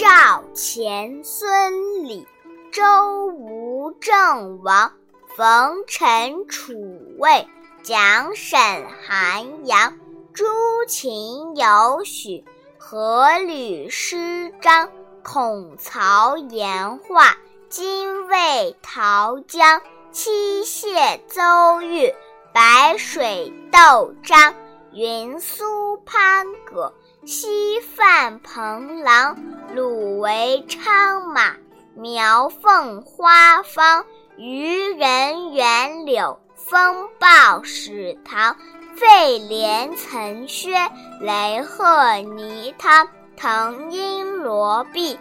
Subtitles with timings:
[0.00, 2.26] 赵钱孙李
[2.72, 4.94] 周吴郑王
[5.36, 6.72] 冯陈楚
[7.18, 7.46] 卫
[7.82, 8.58] 蒋沈
[9.06, 9.98] 韩杨
[10.32, 10.46] 朱
[10.88, 12.42] 秦尤许
[12.78, 14.90] 何吕师张
[15.22, 17.36] 孔曹颜华
[17.68, 19.82] 精卫陶姜
[20.12, 22.14] 七谢邹豫
[22.54, 24.54] 白水窦张
[24.92, 26.92] 云苏潘葛。
[27.26, 29.36] 西范彭郎，
[29.74, 31.54] 鲁为昌马，
[31.94, 34.06] 苗凤花方，
[34.38, 38.56] 渔人袁柳，风暴史唐，
[38.94, 45.18] 费连岑薛，雷鹤泥汤，腾阴罗璧，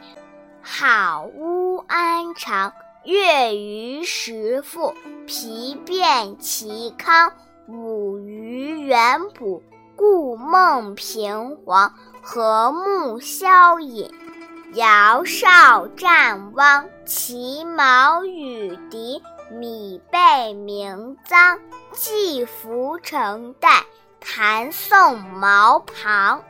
[0.62, 2.72] 好乌安常，
[3.04, 4.96] 月余食富，
[5.28, 7.34] 皮变其康，
[7.72, 9.62] 五鱼元补。
[9.96, 14.10] 故梦平黄，和睦萧隐。
[14.74, 21.60] 尧少战汪，其矛与敌，米被名臧，
[21.92, 23.84] 季服成代，
[24.22, 26.42] 弹宋毛旁。